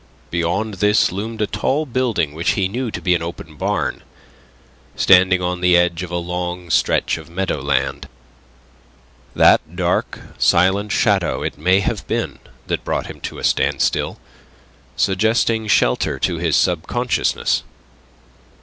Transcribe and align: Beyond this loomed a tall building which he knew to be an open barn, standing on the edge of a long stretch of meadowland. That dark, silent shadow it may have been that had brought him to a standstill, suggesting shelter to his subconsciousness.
Beyond 0.31 0.73
this 0.81 1.11
loomed 1.11 1.43
a 1.43 1.45
tall 1.45 1.85
building 1.85 2.33
which 2.33 2.53
he 2.53 2.67
knew 2.67 2.89
to 2.89 2.99
be 3.03 3.13
an 3.13 3.21
open 3.21 3.55
barn, 3.55 4.01
standing 4.95 5.43
on 5.43 5.61
the 5.61 5.77
edge 5.77 6.01
of 6.01 6.09
a 6.09 6.17
long 6.17 6.71
stretch 6.71 7.19
of 7.19 7.29
meadowland. 7.29 8.07
That 9.35 9.75
dark, 9.75 10.17
silent 10.39 10.91
shadow 10.91 11.43
it 11.43 11.55
may 11.59 11.81
have 11.81 12.07
been 12.07 12.39
that 12.65 12.79
had 12.79 12.83
brought 12.83 13.05
him 13.05 13.19
to 13.21 13.37
a 13.37 13.43
standstill, 13.43 14.19
suggesting 14.95 15.67
shelter 15.67 16.17
to 16.17 16.37
his 16.37 16.55
subconsciousness. 16.55 17.61